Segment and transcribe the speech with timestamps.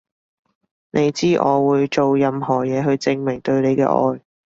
[0.89, 4.19] 你知我會做任何嘢去證明對你嘅愛